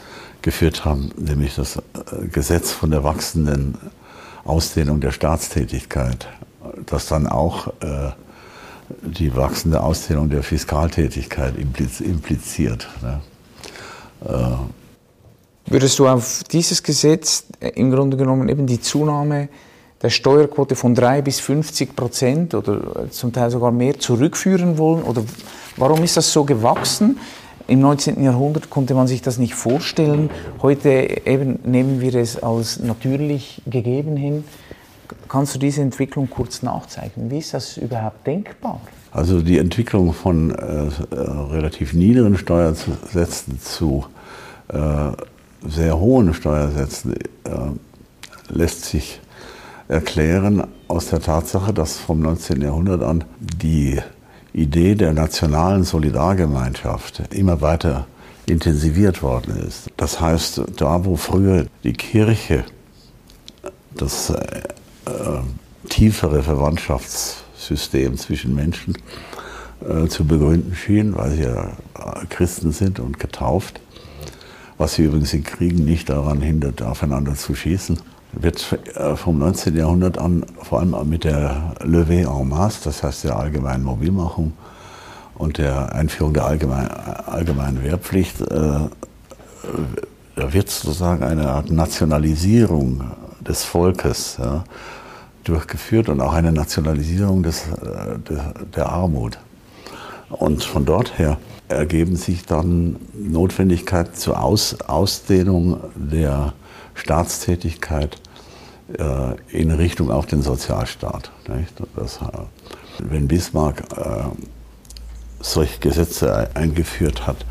[0.42, 3.78] geführt haben, nämlich das äh, Gesetz von der wachsenden
[4.44, 6.26] Ausdehnung der Staatstätigkeit,
[6.86, 8.10] das dann auch äh,
[9.02, 12.88] die wachsende Ausdehnung der Fiskaltätigkeit impliziert.
[13.00, 13.20] Ne?
[14.24, 14.81] Äh,
[15.66, 19.48] Würdest du auf dieses Gesetz äh, im Grunde genommen eben die Zunahme
[20.02, 25.02] der Steuerquote von 3 bis 50 Prozent oder äh, zum Teil sogar mehr zurückführen wollen?
[25.02, 25.22] Oder
[25.76, 27.18] warum ist das so gewachsen?
[27.68, 28.22] Im 19.
[28.22, 30.30] Jahrhundert konnte man sich das nicht vorstellen.
[30.60, 30.90] Heute
[31.24, 34.44] eben nehmen wir es als natürlich gegeben hin.
[35.28, 37.30] Kannst du diese Entwicklung kurz nachzeichnen?
[37.30, 38.80] Wie ist das überhaupt denkbar?
[39.12, 40.90] Also die Entwicklung von äh,
[41.52, 44.04] relativ niedrigen Steuersätzen zu
[44.68, 45.12] äh,
[45.66, 47.18] sehr hohen Steuersätzen äh,
[48.48, 49.20] lässt sich
[49.88, 52.62] erklären aus der Tatsache, dass vom 19.
[52.62, 54.00] Jahrhundert an die
[54.52, 58.06] Idee der nationalen Solidargemeinschaft immer weiter
[58.46, 59.90] intensiviert worden ist.
[59.96, 62.64] Das heißt, da wo früher die Kirche
[63.94, 64.62] das äh,
[65.06, 65.40] äh,
[65.88, 68.96] tiefere Verwandtschaftssystem zwischen Menschen
[69.86, 71.72] äh, zu begründen schien, weil sie ja
[72.28, 73.80] Christen sind und getauft,
[74.78, 77.98] was sie übrigens in Kriegen nicht daran hindert, aufeinander zu schießen,
[78.32, 79.76] wird äh, vom 19.
[79.76, 84.52] Jahrhundert an vor allem mit der Levée en masse, das heißt der allgemeinen Mobilmachung
[85.34, 86.88] und der Einführung der allgemeinen,
[87.26, 88.80] allgemeinen Wehrpflicht, äh,
[90.34, 93.04] da wird sozusagen eine Art Nationalisierung
[93.40, 94.64] des Volkes ja,
[95.44, 99.38] durchgeführt und auch eine Nationalisierung des, äh, der, der Armut.
[100.30, 101.36] Und von dort her
[101.72, 106.54] ergeben sich dann Notwendigkeiten zur Aus, Ausdehnung der
[106.94, 108.20] Staatstätigkeit
[108.98, 111.30] äh, in Richtung auf den Sozialstaat.
[111.96, 112.26] Das, äh,
[112.98, 114.24] wenn Bismarck äh,
[115.40, 117.44] solche Gesetze eingeführt hat,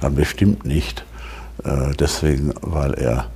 [0.00, 1.04] dann bestimmt nicht
[2.00, 3.28] deswegen, weil er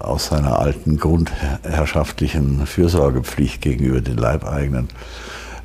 [0.00, 4.88] aus seiner alten grundherrschaftlichen Fürsorgepflicht gegenüber den Leibeigenen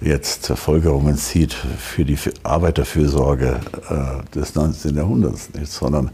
[0.02, 3.60] jetzt Folgerungen zieht für die Arbeiterfürsorge
[4.34, 4.96] des 19.
[4.96, 6.12] Jahrhunderts, nicht, sondern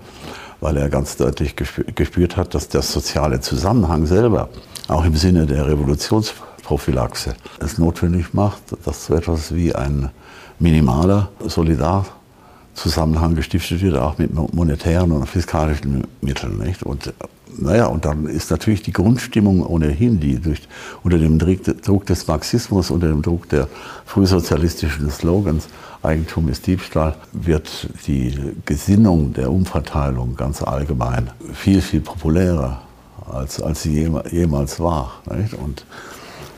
[0.62, 4.50] weil er ganz deutlich gespürt hat, dass der soziale Zusammenhang selber,
[4.88, 10.10] auch im Sinne der Revolutionsprophylaxe, es notwendig macht, dass so etwas wie ein
[10.58, 16.58] minimaler Solidarzusammenhang gestiftet wird, auch mit monetären und fiskalischen Mitteln.
[16.60, 16.84] Nicht?
[16.84, 17.13] Und
[17.58, 20.67] naja, und dann ist natürlich die Grundstimmung ohnehin, die durch,
[21.03, 23.67] unter dem Druck des Marxismus, unter dem Druck der
[24.05, 25.67] frühsozialistischen Slogans,
[26.03, 32.81] Eigentum ist Diebstahl, wird die Gesinnung der Umverteilung ganz allgemein viel, viel populärer,
[33.27, 35.13] als, als sie jemals war.
[35.36, 35.55] Nicht?
[35.55, 35.86] Und,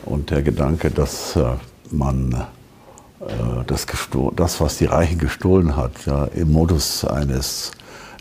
[0.04, 1.44] und der Gedanke, dass äh,
[1.90, 2.32] man
[3.20, 3.24] äh,
[3.66, 3.86] das,
[4.36, 7.72] das, was die Reichen gestohlen hat, ja, im Modus eines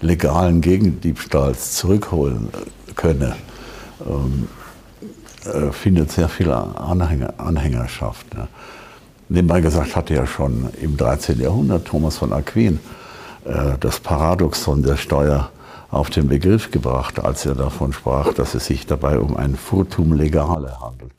[0.01, 2.49] legalen Gegendiebstahls zurückholen
[2.95, 3.35] könne,
[4.05, 4.47] ähm,
[5.45, 8.25] äh, findet sehr viel Anhänger, Anhängerschaft.
[8.35, 8.47] Ja.
[9.29, 11.39] Nebenbei gesagt hatte ja schon im 13.
[11.39, 12.79] Jahrhundert Thomas von Aquin
[13.45, 15.49] äh, das Paradoxon der Steuer
[15.89, 20.13] auf den Begriff gebracht, als er davon sprach, dass es sich dabei um ein Furtum
[20.13, 21.11] legale handelt.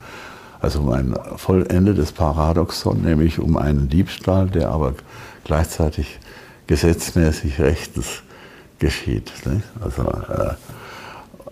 [0.61, 4.93] Also um ein vollendetes Paradoxon, nämlich um einen Diebstahl, der aber
[5.43, 6.19] gleichzeitig
[6.67, 8.21] gesetzmäßig rechtens
[8.79, 9.31] geschieht.
[9.81, 10.53] Also, äh,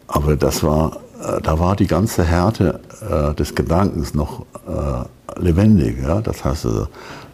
[0.08, 4.46] aber das war, äh, da war die ganze Härte äh, des Gedankens noch
[5.38, 5.98] lebendig.
[6.24, 6.88] Das heißt, also,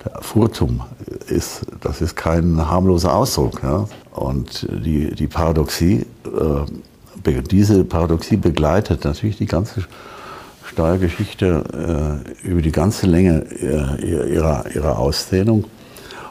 [0.05, 0.81] der Furtum
[1.27, 3.61] ist, das ist kein harmloser Ausdruck.
[4.11, 6.05] Und die, die Paradoxie,
[7.49, 9.85] diese Paradoxie begleitet natürlich die ganze
[10.65, 15.65] Steuergeschichte über die ganze Länge ihrer, ihrer Ausdehnung.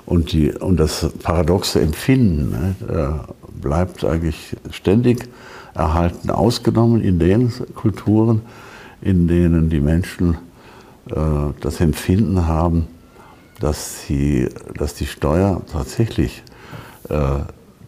[0.07, 3.25] Und, die, und das paradoxe Empfinden ne,
[3.60, 5.28] bleibt eigentlich ständig
[5.74, 8.42] erhalten, ausgenommen in den Kulturen,
[9.00, 10.36] in denen die Menschen
[11.08, 11.14] äh,
[11.60, 12.86] das Empfinden haben,
[13.60, 16.42] dass, sie, dass die Steuer tatsächlich
[17.08, 17.40] äh,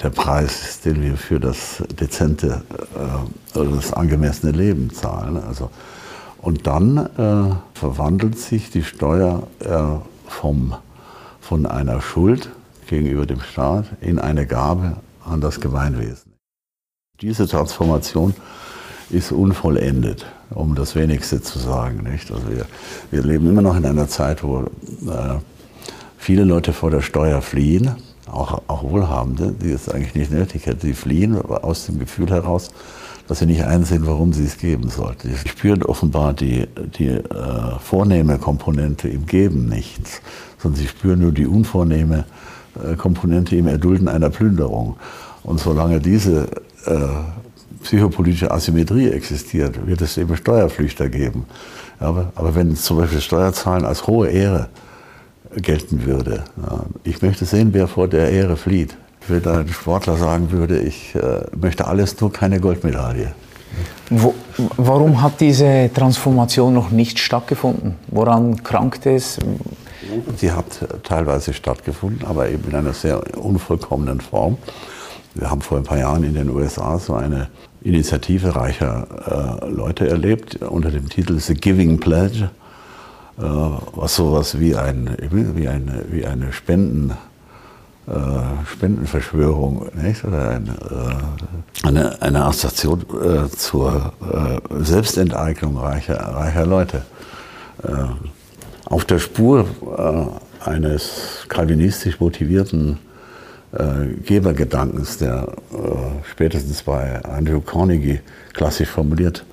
[0.03, 2.63] der Preis ist, den wir für das dezente
[2.95, 5.37] äh, oder das angemessene Leben zahlen.
[5.37, 5.71] Also,
[6.43, 7.09] und dann
[7.73, 9.45] verwandelt sich die Steuer
[10.27, 10.75] vom,
[11.41, 12.51] von einer Schuld
[12.87, 16.33] gegenüber dem Staat in eine Gabe an das Gemeinwesen.
[17.21, 18.35] Diese Transformation
[19.11, 22.03] ist unvollendet, um das Wenigste zu sagen.
[22.11, 22.31] Nicht?
[22.31, 22.67] Also wir,
[23.11, 25.39] wir leben immer noch in einer Zeit, wo äh,
[26.19, 30.81] viele Leute vor der Steuer fliehen, auch, auch Wohlhabende, die es eigentlich nicht nötig hätten.
[30.81, 32.71] Sie fliehen aus dem Gefühl heraus,
[33.29, 35.31] dass sie nicht einsehen, warum sie es geben sollten.
[35.31, 36.67] Sie spüren offenbar die,
[36.99, 40.21] die äh, vornehme Komponente im Geben nichts,
[40.59, 42.25] sondern sie spüren nur die unvornehme
[42.97, 44.97] Komponente im Erdulden einer Plünderung.
[45.43, 46.49] Und solange diese
[46.87, 47.07] äh,
[47.83, 51.45] psychopolitische Asymmetrie existiert, wird es eben Steuerflüchter geben.
[52.01, 54.69] Aber, aber wenn zum Beispiel Steuerzahlen als hohe Ehre
[55.57, 58.97] gelten würde, ja, ich möchte sehen, wer vor der Ehre flieht.
[59.29, 63.33] Wenn ein Sportler sagen würde, ich äh, möchte alles, nur keine Goldmedaille.
[64.11, 64.35] Wo,
[64.77, 67.95] warum hat diese Transformation noch nicht stattgefunden?
[68.09, 69.39] Woran krankt es?
[70.37, 74.59] Sie hat teilweise stattgefunden, aber eben in einer sehr unvollkommenen Form.
[75.35, 77.49] Wir haben vor ein paar Jahren in den USA so eine
[77.83, 82.51] Initiative reicher äh, Leute erlebt unter dem Titel The Giving Pledge,
[83.39, 87.13] äh, was sowas wie, ein, wie, eine, wie eine Spenden,
[88.07, 88.13] äh,
[88.71, 90.25] Spendenverschwörung nicht?
[90.25, 97.03] oder ein, äh, eine, eine Assoziation äh, zur äh, Selbstenteignung reicher, reicher Leute.
[98.87, 99.67] Auf der Spur
[100.65, 102.99] eines kalvinistisch motivierten
[103.73, 105.77] äh, Gebergedankens, der äh,
[106.31, 108.21] spätestens bei Andrew Carnegie
[108.53, 109.45] klassisch formuliert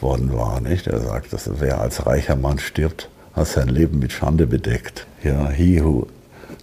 [0.00, 0.60] worden war.
[0.60, 0.86] Nicht?
[0.86, 5.06] Er sagt, dass wer als reicher Mann stirbt, hat sein Leben mit Schande bedeckt.
[5.22, 6.06] Ja, he who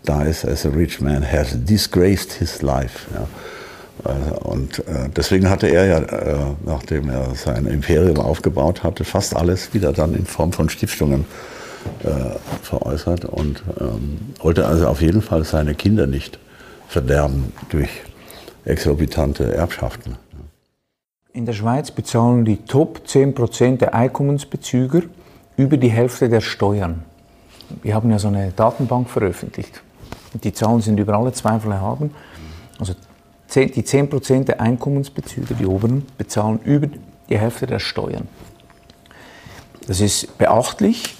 [0.07, 3.07] dies as a rich man has disgraced his life.
[3.13, 3.27] Ja.
[4.43, 9.73] Und äh, deswegen hatte er ja, äh, nachdem er sein Imperium aufgebaut hatte, fast alles
[9.73, 11.58] wieder dann in Form von Stiftungen äh,
[12.61, 16.39] veräußert und ähm, wollte also auf jeden Fall seine Kinder nicht
[16.87, 17.89] verderben durch
[18.65, 20.17] exorbitante Erbschaften.
[21.31, 25.03] In der Schweiz bezahlen die Top 10% der Einkommensbezüger
[25.57, 27.03] über die Hälfte der Steuern.
[27.83, 29.81] Wir haben ja so eine Datenbank veröffentlicht.
[30.33, 32.11] Die Zahlen sind über alle Zweifel erhaben.
[32.79, 32.93] Also
[33.55, 36.87] die 10% der Einkommensbezüger, die oberen, bezahlen über
[37.29, 38.27] die Hälfte der Steuern.
[39.87, 41.15] Das ist beachtlich.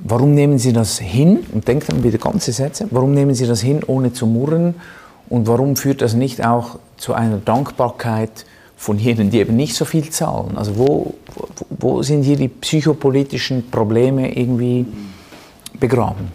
[0.00, 1.40] Warum nehmen Sie das hin?
[1.52, 2.86] Und denkt dann wieder ganze Sätze.
[2.90, 4.74] Warum nehmen Sie das hin, ohne zu murren?
[5.28, 9.84] Und warum führt das nicht auch zu einer Dankbarkeit von jenen, die eben nicht so
[9.84, 10.56] viel zahlen?
[10.56, 11.14] Also wo,
[11.68, 14.86] wo sind hier die psychopolitischen Probleme irgendwie
[15.78, 16.28] begraben?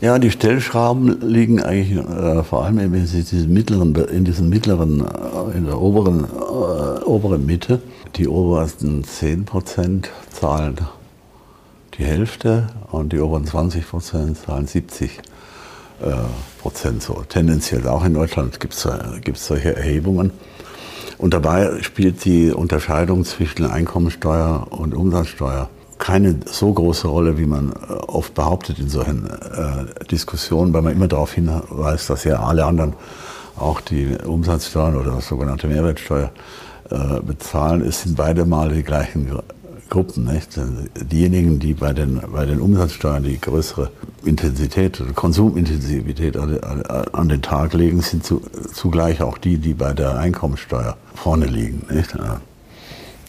[0.00, 5.56] Ja, die Stellschrauben liegen eigentlich äh, vor allem in diesem mittleren, in diesem mittleren, äh,
[5.56, 7.80] in der oberen, äh, oberen Mitte.
[8.16, 10.76] Die obersten 10 Prozent zahlen
[11.98, 15.18] die Hälfte und die oberen 20 Prozent zahlen 70
[16.00, 16.12] äh,
[16.60, 17.22] Prozent so.
[17.28, 20.32] Tendenziell auch in Deutschland gibt es solche Erhebungen.
[21.18, 27.70] Und dabei spielt die Unterscheidung zwischen Einkommensteuer und Umsatzsteuer keine so große Rolle, wie man
[27.70, 32.64] äh, oft behauptet in solchen äh, Diskussionen, weil man immer darauf hinweist, dass ja alle
[32.64, 32.94] anderen
[33.56, 36.32] auch die Umsatzsteuern oder sogenannte Mehrwertsteuer
[36.90, 37.82] äh, bezahlen.
[37.82, 39.38] Es sind beide mal die gleichen
[39.92, 40.24] Gruppen.
[40.24, 40.58] Nicht?
[41.12, 43.90] Diejenigen, die bei den, bei den Umsatzsteuern die größere
[44.24, 46.58] Intensität, Konsumintensivität an,
[47.12, 48.40] an den Tag legen, sind zu,
[48.72, 51.84] zugleich auch die, die bei der Einkommensteuer vorne liegen.
[51.94, 52.16] Nicht?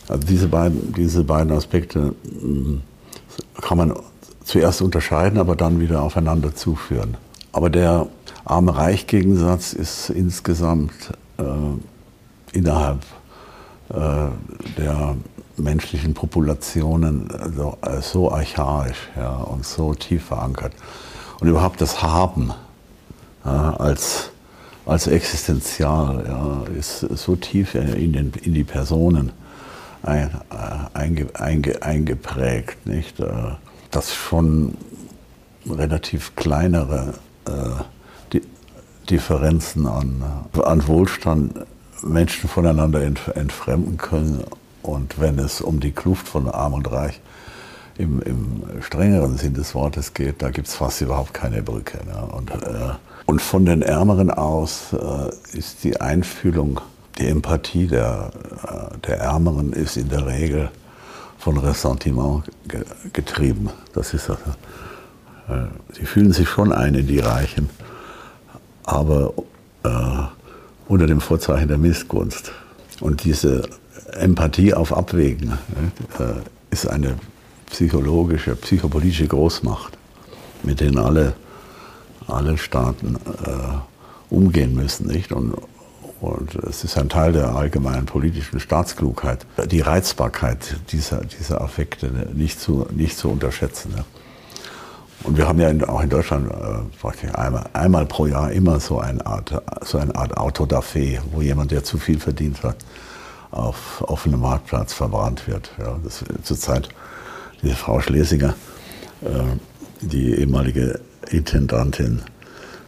[0.08, 2.82] Also diese beiden, diese beiden Aspekte hm,
[3.62, 3.94] kann man
[4.46, 7.18] zuerst unterscheiden, aber dann wieder aufeinander zuführen.
[7.52, 8.08] Aber der
[8.46, 10.94] Arme-Reich-Gegensatz ist insgesamt
[11.38, 13.02] äh, innerhalb
[13.90, 14.30] äh,
[14.78, 15.18] der
[15.58, 20.74] menschlichen Populationen so, äh, so archaisch ja, und so tief verankert.
[21.40, 22.54] Und überhaupt das Haben
[23.46, 24.32] ja, als,
[24.86, 29.32] als existenzial ja, ist so tief in, den, in die Personen
[30.02, 33.20] ein, äh, einge, einge, eingeprägt, nicht?
[33.20, 33.34] Äh,
[33.92, 34.76] dass schon
[35.70, 37.14] relativ kleinere
[37.46, 38.40] äh,
[39.10, 40.24] Differenzen an,
[40.64, 41.54] an Wohlstand
[42.02, 44.44] Menschen voneinander entfremden können
[44.84, 47.20] und wenn es um die Kluft von Arm und Reich
[47.98, 52.00] im, im strengeren Sinn des Wortes geht, da gibt es fast überhaupt keine Brücke.
[52.06, 52.18] Ne?
[52.32, 52.94] Und, äh,
[53.26, 56.82] und von den Ärmeren aus äh, ist die Einfühlung,
[57.18, 58.32] die Empathie der,
[58.68, 60.70] äh, der Ärmeren ist in der Regel
[61.38, 63.70] von Ressentiment ge getrieben.
[63.94, 64.42] Das ist also,
[65.48, 67.70] äh, sie fühlen sich schon ein in die Reichen,
[68.84, 69.34] aber
[69.84, 69.90] äh,
[70.88, 72.52] unter dem Vorzeichen der Missgunst.
[73.00, 73.64] Und diese
[74.16, 75.58] Empathie auf Abwägen
[76.20, 76.34] äh,
[76.72, 77.16] ist eine
[77.70, 79.98] psychologische, psychopolitische Großmacht,
[80.64, 81.34] mit denen alle,
[82.28, 85.08] alle Staaten äh, umgehen müssen.
[85.08, 85.32] Nicht?
[85.32, 85.56] Und,
[86.22, 92.60] und es ist ein Teil der allgemeinen politischen Staatsklugheit, die Reizbarkeit dieser, dieser Affekte nicht
[92.60, 93.94] zu, nicht zu unterschätzen.
[93.96, 94.06] Ne?
[95.24, 99.00] Und wir haben ja in, auch in Deutschland äh, einmal, einmal, pro Jahr immer so
[99.00, 102.76] eine Art, so eine Art Autodafé, wo jemand, der zu viel verdient hat,
[103.54, 105.72] auf offenem Marktplatz verbrannt wird.
[105.78, 106.90] Ja, das zurzeit
[107.62, 108.56] diese Frau Schlesinger,
[109.22, 109.28] äh,
[110.02, 111.00] die ehemalige
[111.30, 112.22] Intendantin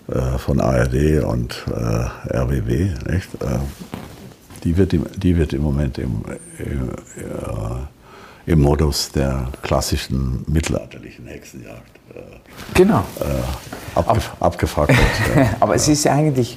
[0.07, 3.33] äh, von ARD und äh, RBB, nicht?
[3.41, 3.59] Äh,
[4.63, 6.23] die, wird im, die wird im Moment im,
[6.59, 11.91] im, äh, im Modus der klassischen mittelalterlichen Hexenjagd
[12.73, 13.03] genau.
[13.95, 14.99] abgef aber, abgefackelt.
[15.35, 15.49] ja.
[15.59, 16.55] aber es ist eigentlich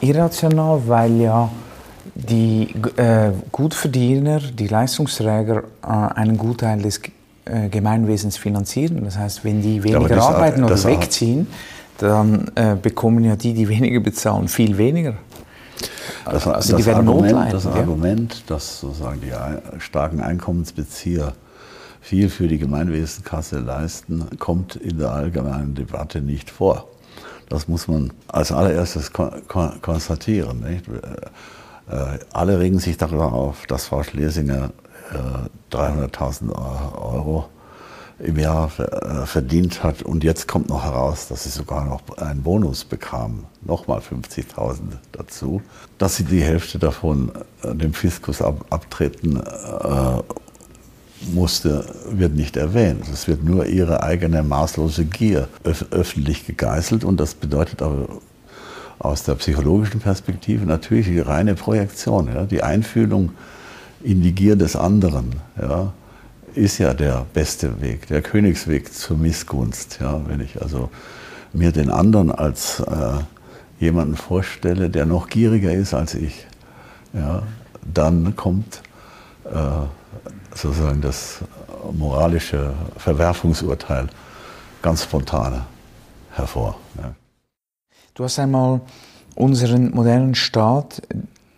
[0.00, 1.50] irrational, weil ja
[2.18, 7.00] die äh, Gutverdiener, die Leistungsträger, äh, einen Gutteil des
[7.44, 9.04] äh, Gemeinwesens finanzieren.
[9.04, 11.46] Das heißt, wenn die weniger ja, arbeiten oder wegziehen,
[11.98, 15.14] dann äh, bekommen ja die, die weniger bezahlen, viel weniger.
[16.24, 17.70] Das, also das, Argument, das ja?
[17.70, 19.32] Argument, dass sozusagen die
[19.80, 21.32] starken Einkommensbezieher
[22.00, 26.88] viel für die Gemeinwesenkasse leisten, kommt in der allgemeinen Debatte nicht vor.
[27.48, 30.60] Das muss man als allererstes konstatieren.
[30.60, 30.84] Nicht?
[31.90, 34.70] Äh, alle regen sich darüber auf, dass Frau Schlesinger
[35.72, 37.48] 300.000 äh, Euro
[38.18, 40.02] im Jahr äh, verdient hat.
[40.02, 44.80] Und jetzt kommt noch heraus, dass sie sogar noch einen Bonus bekam, nochmal 50.000
[45.12, 45.62] dazu,
[45.96, 47.32] dass sie die Hälfte davon
[47.64, 49.40] dem Fiskus abtreten
[51.32, 53.04] musste, wird nicht erwähnt.
[53.12, 58.08] Es wird nur ihre eigene maßlose Gier öffentlich gegeißelt und das bedeutet aber
[58.98, 63.30] aus der psychologischen Perspektive natürlich die reine Projektion, ja, die Einfühlung
[64.02, 65.92] in die Gier des anderen, ja,
[66.54, 69.98] ist ja der beste Weg, der Königsweg zur Missgunst.
[70.00, 70.90] Ja, wenn ich also
[71.52, 73.18] mir den anderen als äh,
[73.78, 76.46] jemanden vorstelle, der noch gieriger ist als ich,
[77.12, 77.42] ja,
[77.94, 78.82] dann kommt
[79.44, 79.58] äh,
[80.54, 81.38] sozusagen das
[81.92, 84.08] moralische Verwerfungsurteil
[84.82, 85.62] ganz spontan
[86.32, 86.76] hervor.
[86.96, 87.14] Ja.
[88.18, 88.80] Du hast einmal
[89.36, 91.00] unseren modernen Staat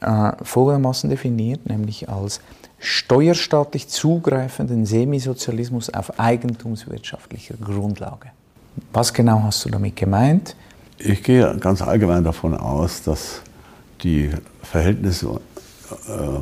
[0.02, 2.42] äh, folgendermaßen definiert, nämlich als
[2.78, 8.28] steuerstaatlich zugreifenden Semisozialismus auf eigentumswirtschaftlicher Grundlage.
[8.92, 10.54] Was genau hast du damit gemeint?
[10.98, 13.40] Ich gehe ganz allgemein davon aus, dass
[14.02, 14.30] die
[14.62, 15.40] Verhältnisse,
[16.08, 16.40] äh,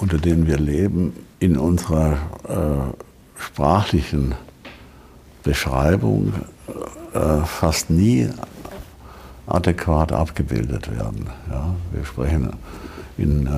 [0.00, 2.14] unter denen wir leben, in unserer
[2.48, 4.34] äh, sprachlichen
[5.44, 6.32] Beschreibung
[7.14, 8.28] äh, fast nie
[9.50, 11.28] adäquat abgebildet werden.
[11.50, 12.50] Ja, wir sprechen
[13.18, 13.50] in äh,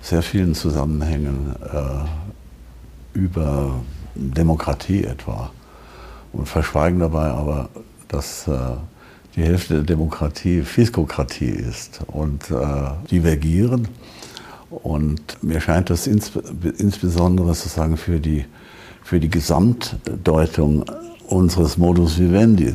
[0.00, 3.80] sehr vielen Zusammenhängen äh, über
[4.14, 5.50] Demokratie etwa
[6.32, 7.68] und verschweigen dabei aber,
[8.08, 8.58] dass äh,
[9.36, 12.54] die Hälfte der Demokratie Fiskokratie ist und äh,
[13.10, 13.88] divergieren.
[14.70, 16.32] Und mir scheint das ins,
[16.78, 18.44] insbesondere sozusagen für die,
[19.02, 20.84] für die Gesamtdeutung
[21.26, 22.74] unseres Modus vivendi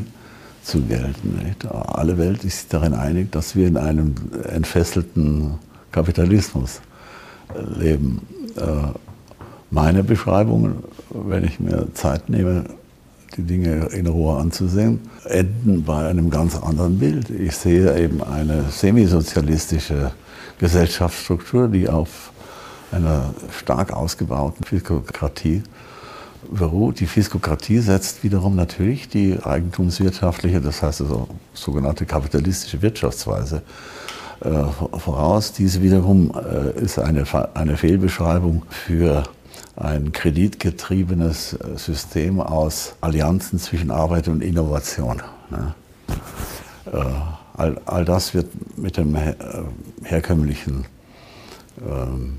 [0.64, 1.40] zu gelten.
[1.44, 1.66] Nicht?
[1.66, 4.16] Alle Welt ist sich darin einig, dass wir in einem
[4.50, 5.56] entfesselten
[5.92, 6.82] Kapitalismus
[7.54, 8.22] äh, leben.
[8.56, 8.94] Äh,
[9.72, 12.66] meine Beschreibungen, wenn ich mir Zeit nehme,
[13.38, 17.30] die Dinge in Ruhe anzusehen, enden bei einem ganz anderen Bild.
[17.30, 20.12] Ich sehe eben eine semisozialistische
[20.58, 22.32] Gesellschaftsstruktur, die auf
[22.92, 25.62] einer stark ausgebauten Fiskokratie
[26.42, 33.62] Die Fiskokratie setzt wiederum natürlich die eigentumswirtschaftliche, das heißt also sogenannte kapitalistische Wirtschaftsweise
[34.40, 34.64] äh,
[34.98, 35.52] voraus.
[35.52, 37.26] Diese wiederum äh, ist eine,
[37.56, 39.24] eine Fehlbeschreibung für
[39.76, 45.22] ein kreditgetriebenes äh, System aus Allianzen zwischen Arbeit und Innovation.
[45.50, 45.74] Ne?
[46.92, 47.04] Äh,
[47.58, 50.86] all, all das wird mit dem her äh, herkömmlichen
[51.86, 52.38] ähm,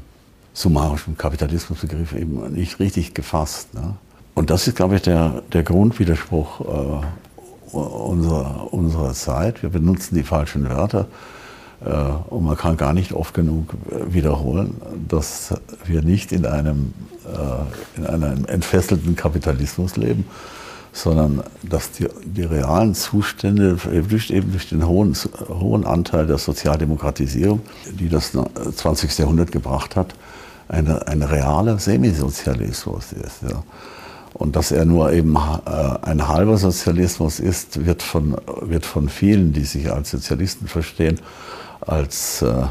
[0.52, 3.74] summarischen Kapitalismusbegriff eben nicht richtig gefasst.
[3.74, 3.94] Ne?
[4.34, 9.62] Und das ist, glaube ich, der, der Grundwiderspruch äh, unserer, unserer Zeit.
[9.62, 11.06] Wir benutzen die falschen Wörter
[11.84, 11.90] äh,
[12.30, 13.74] und man kann gar nicht oft genug
[14.06, 16.92] wiederholen, dass wir nicht in einem,
[17.26, 20.24] äh, in einem entfesselten Kapitalismus leben,
[20.92, 25.16] sondern dass die, die realen Zustände eben durch den hohen,
[25.48, 27.60] hohen Anteil der Sozialdemokratisierung,
[27.98, 29.18] die das 20.
[29.18, 30.14] Jahrhundert gebracht hat,
[30.70, 33.42] eine, ein realer Semisozialismus ist.
[33.42, 33.62] Ja.
[34.34, 35.70] Und dass er nur eben äh,
[36.02, 41.20] ein halber Sozialismus ist, wird von, wird von vielen, die sich als Sozialisten verstehen,
[41.80, 42.62] als äh,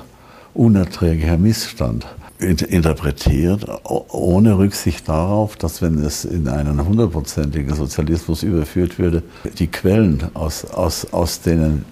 [0.53, 2.07] unerträglicher Missstand
[2.39, 9.23] interpretiert, ohne Rücksicht darauf, dass wenn es in einen hundertprozentigen Sozialismus überführt würde,
[9.57, 11.83] die Quellen, aus, aus, aus denen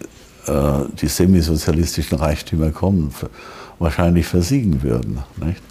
[0.45, 3.13] äh, die semisozialistischen Reichtümer kommen,
[3.77, 5.19] wahrscheinlich versiegen würden.
[5.45, 5.61] Nicht?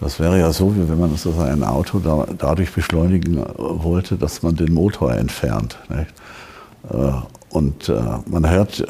[0.00, 4.42] Das wäre ja so, wie wenn man sozusagen ein Auto da, dadurch beschleunigen wollte, dass
[4.42, 5.78] man den Motor entfernt.
[5.90, 7.10] Äh,
[7.50, 8.80] und äh, man hört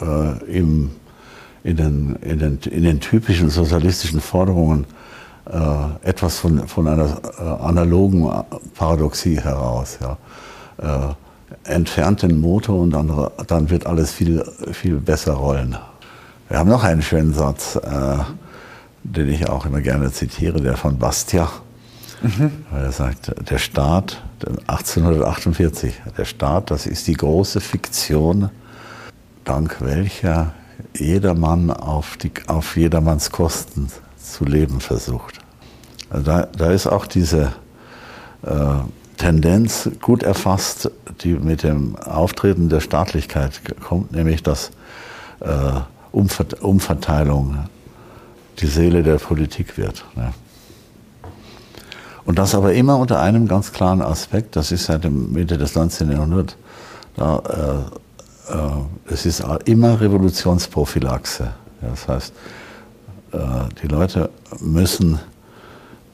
[0.00, 0.92] äh, im,
[1.64, 4.86] in, den, in, den, in den typischen sozialistischen Forderungen
[6.02, 7.20] etwas von, von einer
[7.60, 8.30] analogen
[8.76, 9.98] Paradoxie heraus.
[10.00, 11.16] Ja.
[11.64, 13.12] Entfernt den Motor und dann,
[13.48, 15.76] dann wird alles viel, viel besser rollen.
[16.48, 17.76] Wir haben noch einen schönen Satz
[19.04, 21.48] den ich auch immer gerne zitiere, der von Bastia.
[22.22, 22.52] Mhm.
[22.70, 24.22] Weil er sagt, der Staat,
[24.66, 28.50] 1848, der Staat, das ist die große Fiktion,
[29.44, 30.52] dank welcher
[30.96, 35.38] jedermann auf, die, auf jedermanns Kosten zu leben versucht.
[36.10, 37.52] Also da, da ist auch diese,
[39.22, 40.90] Tendenz gut erfasst,
[41.20, 44.70] die mit dem Auftreten der Staatlichkeit kommt, nämlich dass
[45.40, 45.80] äh,
[46.10, 47.58] Umverteilung
[48.58, 50.04] die Seele der Politik wird.
[50.14, 50.32] Ne?
[52.24, 55.74] Und das aber immer unter einem ganz klaren Aspekt, das ist seit der Mitte des
[55.74, 56.12] 19.
[56.12, 56.56] Jahrhunderts,
[57.16, 57.90] da,
[58.48, 61.52] äh, äh, es ist immer Revolutionsprophylaxe.
[61.82, 62.32] Ja, das heißt,
[63.32, 63.38] äh,
[63.82, 64.30] die Leute
[64.60, 65.18] müssen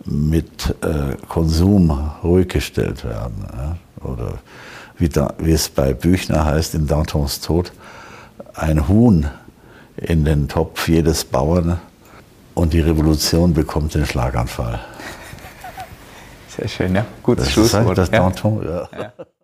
[0.04, 1.90] mit äh, Konsum
[2.22, 3.44] ruhig gestellt werden.
[3.52, 3.76] Ja?
[4.08, 4.34] Oder
[4.96, 7.72] wie, da, wie, es bei Büchner heißt, in Dantons Tod,
[8.54, 9.26] ein Huhn
[9.96, 11.80] in den Topf jedes Bauern
[12.58, 14.80] und die Revolution bekommt den Schlaganfall.
[16.48, 17.06] Sehr schön, ja.
[17.22, 17.96] Gutes das Schlusswort.
[17.96, 18.18] Ist das ja.
[18.18, 18.88] Danton, ja.
[18.98, 19.12] ja.